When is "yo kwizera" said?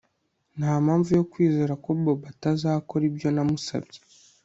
1.17-1.73